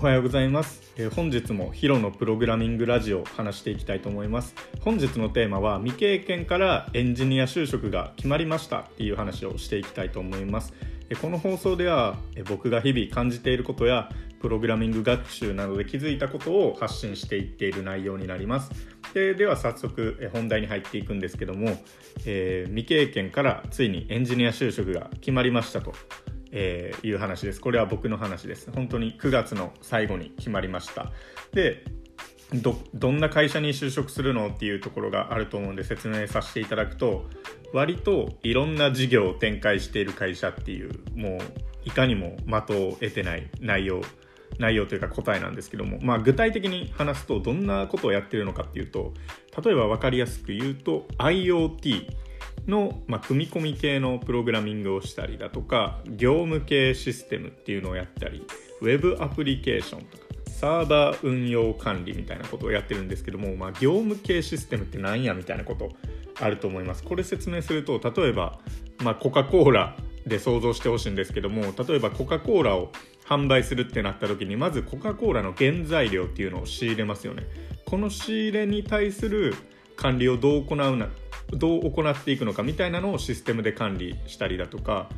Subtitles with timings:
[0.00, 4.54] おはようございます、えー、本日もヒロのプログラミングラジオを話していきたいと思います。
[4.80, 10.72] 本日のテーマは未経験からエンジニア就職が決まりましたっていう話をしていきたいと思います。
[11.20, 12.16] この放送では
[12.48, 14.08] 僕が日々感じていることや
[14.40, 18.70] プログラミング学習などで気づいたことを発信していっている内容になります。
[19.12, 21.76] ででは早速本題に入っていくんですけども、
[22.24, 25.92] えー、未経験からついにエンジニア就職が決まりましたと、
[26.52, 27.60] えー、いう話です。
[27.60, 28.70] これは僕の話です。
[28.70, 31.12] 本当に9月の最後に決まりました。
[31.52, 31.84] で
[32.54, 37.26] どどんな会社に就職するのっていうところがあると思うんで説明させていただくと
[37.72, 41.38] 割といろんな事業を展開している会社っていうもう
[41.84, 44.02] いかにも的を得てない内容
[44.58, 49.14] 内容というか答えなんですけども、まあ、具体的に話すとどんなことをやってるのかっていうと
[49.64, 52.08] 例えば分かりやすく言うと IoT
[52.70, 58.46] の、まあ、組み込み系のプログラミングをしたりだとか業務系システムっていうのをやったり
[58.80, 65.90] Web アプリケーションとかサーバー運用管理みたいなことをやってるんですけども、まあ、業務系システムって何やみたいなこと
[66.38, 67.02] あると思います。
[67.02, 68.58] これ説明すると例えば、
[68.98, 72.92] まあ、コカ・コーラで想像してほしいんですけども例えばコカ・コーラを
[73.26, 77.44] 販売するってなった時にまずコカ・コーラの原材料っていうのを仕入れますよね。
[77.86, 79.54] この仕入れに対する
[79.96, 81.08] 管理をどう行うな
[81.52, 85.08] どう行っていくのかみたいなのをシステムで管理したりだとか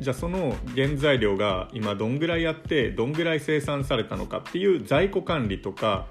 [0.00, 6.06] じゃあその原材料が今どんぐらいあってどんぐらい生産されたのかっていう在庫管理とか、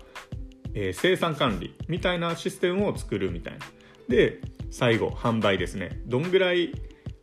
[0.73, 3.65] えー、生産管理みたいなシステムを作るみたいな。
[4.07, 6.01] で最後販売ですね。
[6.05, 6.73] どんぐらい、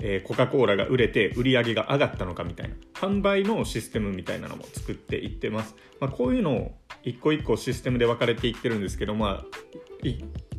[0.00, 2.74] えー、コカ・コーラが売れて売り上げが上がったのかみたいな。
[2.98, 6.72] 販売のシステムみたいなのも作っていってます、まあ、こういうのを
[7.04, 9.44] 一個一個システムで分かれていってるんですけどまあ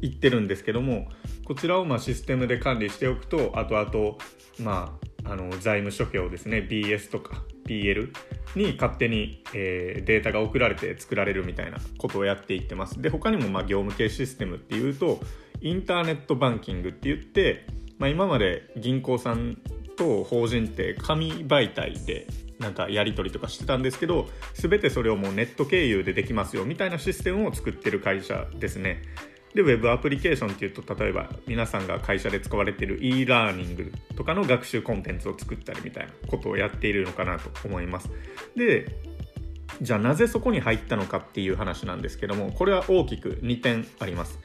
[0.02, 1.08] いってるんですけども
[1.45, 4.17] こちらをまあシステムで管理しておくと後々
[4.59, 8.11] まああの財務諸表ですね BS とか PL
[8.56, 13.00] に勝手に、えー、データが送られて作られるみたいなことをやっていってます。
[13.00, 15.19] で他にもまあ業務系システムっていうと
[15.62, 17.68] インターネットバンキングって言って、
[18.00, 19.57] まあ、今まで銀行さん
[19.97, 22.28] と法人って紙媒体で
[22.59, 29.01] なんかやり取りとかしてたんですけど全てそれをもうネット経由でできますよみたいなシステムを作ってる会社ですね。
[29.54, 38.10] で、ウェブアプリケーションっていうと、例えば皆さんが会社で使われている e ラーニングとかの学習コンテンツを作ったりみたいなことをやっているのかなと思います。
[38.56, 38.96] で、
[39.82, 44.40] じゃあなぜそこに入ったのかっていう話なんですけども、これは大きく2点あります。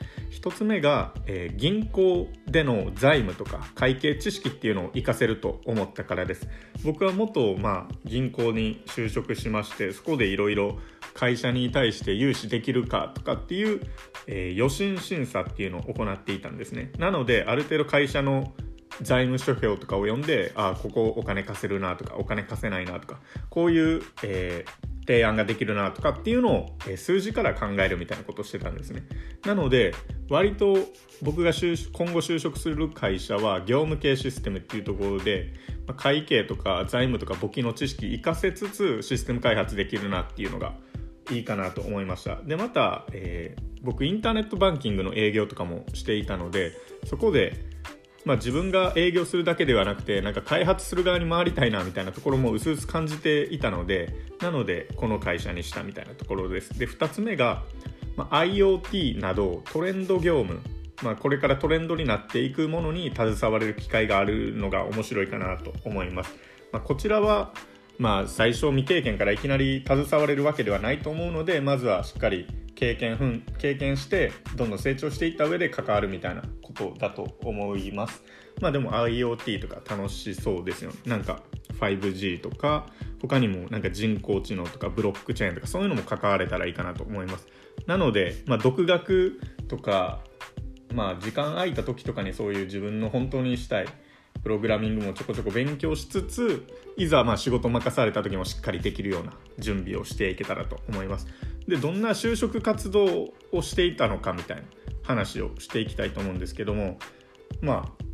[0.45, 6.49] 1つ目が、えー、銀行での財務とか会計知識っていうのを活かせると思ったからです
[6.85, 10.79] 僕は元、まあ、銀行に就職しましてそこでいろいろ
[11.15, 13.81] 会社に対して融資できるかとかっていう、
[14.27, 18.53] えー、予診審査っていうのを行っていたんですねなのである程度会社の
[19.01, 23.21] 財務諸表とかを読んでああここお金貸せるなとかお金貸せないなとか
[23.51, 29.03] こういう、えー、提案ができるなとかっていうのをえ数字から考えるみたいなことをしてたんですね。
[29.45, 29.95] なので
[30.29, 30.79] 割と
[31.23, 35.53] 僕が今後就職する会社は業務系システムっていうところで
[35.97, 40.75] 会計とか財務とか簿記の知識活かせつつシステム開発できるなっていうのが
[41.31, 42.37] いいかなと思いました。
[42.43, 46.73] でまた、えー、僕インターネットバンキングの営業とかもしていたので
[47.05, 47.73] そこで
[48.25, 57.65] まあ、自分が営業するだけではなくてなんか開発する側に回りたいなみたいなところも薄々感じていたのでなのでこの会社にしたみたいなところですで2つ目が、
[58.17, 60.63] まあ、IoT などトレンド業務
[61.03, 66.35] まあ、これからトレンドになっていくものに携われる機会があるのが面白いかなと思います。
[66.73, 67.53] まあ、こちらは、
[67.99, 78.23] まあ、最初未経験からいきなり携われるわけではないと思うのでまずはしっかり経験経験してどんどん成長していった上で関わるみたいなことだと思います。
[78.61, 80.93] まあでも IoT とか楽しそうですよ。
[81.07, 81.41] なんか
[81.81, 82.87] 5G とか
[83.21, 87.47] 他にもなんか人工知能とかブロックチェーンとかそういうのも関われたらいいかなと思います。
[87.87, 90.23] なので、まあ、独学とか
[90.93, 93.87] まあ時間空いた時とかにそういう自分の本当にしたい
[94.43, 96.67] プログラミングもちょこちょこ勉強しつつ
[96.97, 101.27] いざま仕事任された時もしっかりできるような準備をしていけたらと思います。
[101.67, 104.63] でどんな就職活動をしていたのかみたいな
[105.03, 106.99] 話をしていきたいと思うんですけども
[107.63, 108.05] まあ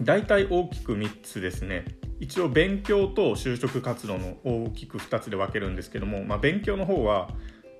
[0.00, 1.84] 大体大きく3つですね。
[2.20, 7.28] 一応勉強と就職活動の大きく2つで分けるんですけども、まあ、勉強の方は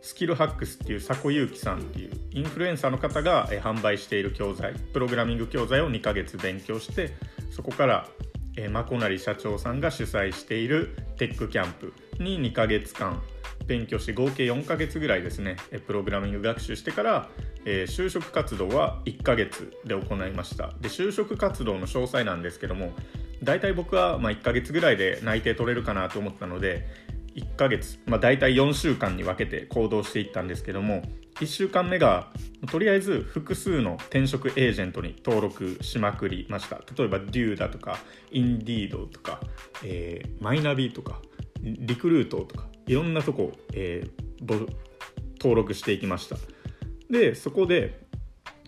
[0.02, 7.12] スキルハックスっていう佐古祐樹さんっていうインフルエンサーの方が販売している教材プログラミング教材を2ヶ月勉強して
[7.54, 8.08] そこから
[8.56, 13.22] えー、マコナリ社長さんが主催しているテックキャンプに2ヶ月間
[13.66, 15.56] 勉強して合計4ヶ月ぐらいですね
[15.86, 17.28] プログラミング学習してから、
[17.64, 20.72] えー、就職活動は1ヶ月で行いました。
[20.80, 22.92] で就職活動の詳細なんですけども
[23.42, 26.86] 大体僕はま1ヶ月ぐらいで内定取れるかなと思ったので
[27.34, 31.02] 1ヶ月、まあ、大体4週間に分けて行動していったんですけども
[31.40, 32.28] 1週間目が
[32.70, 36.80] とりあえず複数の転職エージェントに登録しまくりました。
[36.96, 37.98] 例えば d ューだとか
[38.30, 39.40] Indeed とか、
[39.82, 41.20] えー、マイナビとか
[41.60, 44.68] リクルートとかいろんなとこ、えー、
[45.40, 46.36] 登録していきました。
[47.10, 48.06] でそこで、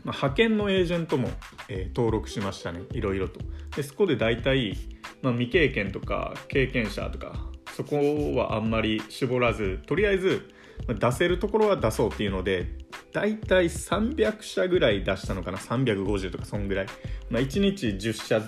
[0.02, 1.30] まあ、派遣のエージェントも、
[1.68, 2.80] えー、登録しましたね。
[2.90, 3.40] いろいろと。
[3.76, 4.76] でそこで大体、
[5.22, 7.46] まあ、未経験とか経験者とか
[7.76, 10.48] そこはあんまり絞らずとりあえず
[10.88, 12.68] 出せるところは出そうっていうので
[13.12, 16.86] 大体300社ぐらい出したのかな？350とかそんぐらい、
[17.28, 18.40] まあ、1日10社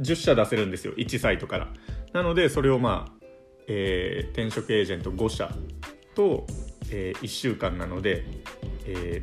[0.00, 0.94] 10社出せるんですよ。
[0.94, 1.68] 1サイトから。
[2.12, 3.24] なのでそれをまあ、
[3.68, 5.54] えー、転職エージェント5社
[6.16, 6.44] と、
[6.90, 8.24] えー、1週間なので、
[8.86, 9.22] え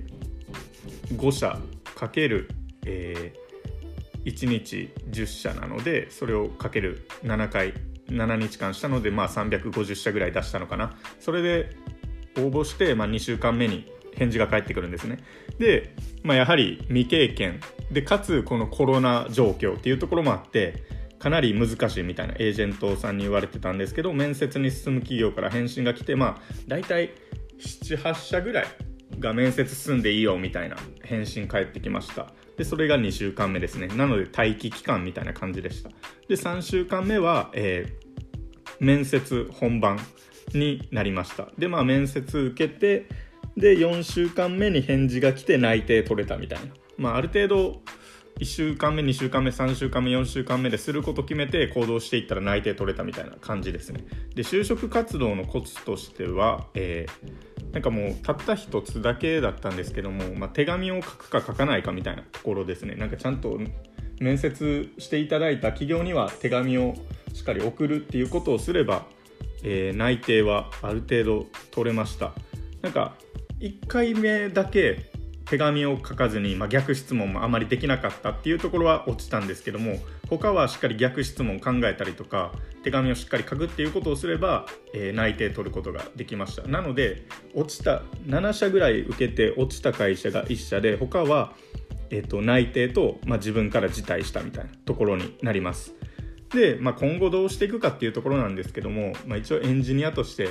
[1.07, 1.59] ー、5社
[1.95, 2.49] かける、
[2.85, 7.73] えー、1日10社なのでそれをかける7回
[8.09, 10.95] 7日間したのでまあ350社ぐらい出したのかな。
[11.19, 11.75] それで
[12.37, 15.19] 応募して、まあ、2週間目に返事が返ってくるんですね。
[15.57, 17.59] で、まあ、やはり未経験。
[17.91, 20.83] でかつこのコロナ状況っていうところもあって
[21.17, 27.11] かなり難しいみたいなエージェントさんに言われてたんですけど面接に進む企業から返信が来てまあ大体
[27.59, 28.65] 78社ぐらい
[29.19, 32.31] が面接進んでいいよみたいな返信返ってきました。
[32.59, 33.87] でそれが2週間目ですね。
[33.87, 35.91] なので待機期間みたいな感じでした。
[36.27, 39.97] で3週間目は、えー、面接本番
[40.53, 41.47] になりました。
[41.57, 43.07] でまあ面接受けて
[43.55, 46.65] で4週間目に返事が来て内定取れたみたいな。
[46.97, 47.81] まあある程度
[48.39, 54.03] 1週間目2週間目3週間目4週間目ですること決めて行動していったら内定取れたみたいな感じですね。
[54.35, 57.31] で就職活動のコツとしては、えー、
[57.71, 62.95] なんかもうたった一つだけだったんですけども、まあ、手紙を書くか書かないかみたいなところですね。
[62.95, 63.59] なんかちゃんと
[64.19, 66.95] 面接していただいた企業には手紙を
[67.33, 69.05] しっかり送るっていうことをすれば
[69.63, 72.33] えー、内定はある程度取れました。
[72.81, 73.15] なんか
[73.59, 75.11] 1回目だけ
[75.45, 79.97] 手紙を書かずに、まあ、逆質問もあまりできなかったっていうところは落ちたんですけども
[80.29, 82.51] 他はしっかり逆質問考えたりとか
[82.83, 86.63] 手紙をしっかり書くっていうことをすれば、えー、内定取ることができました。
[86.67, 91.53] なので落ちた7社ぐらい受けて落ちた会社が1社で他は、
[92.09, 95.93] えーと、内定と、まあ、自分から辞退したみたいなところになります。
[96.53, 100.49] で、まあ、今後どうしていくかっていうところなんですけども、まあ、一応エンジニアとして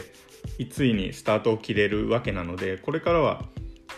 [0.71, 3.45] ついにスタートを切れるわけなのでこれからは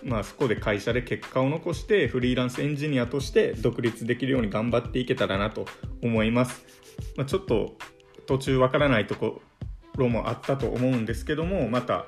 [0.03, 5.67] まあそこで会社で結果を残してフリーランスエンジニアとして独立できるように頑張っていけたらなと
[6.03, 6.65] 思います、
[7.17, 7.77] まあ、ちょっと
[8.27, 9.43] 途中わからないとこ
[9.97, 12.07] ろもあったと思うんですけどもまた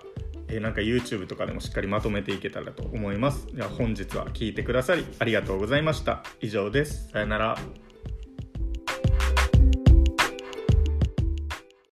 [0.48, 3.46] えなんか YouTube とかでもしっかりまとめていけたらと思います。
[3.54, 6.22] では本日は聞いてくださりありがとうございました。
[6.40, 7.08] 以上です。
[7.08, 7.91] さよなら。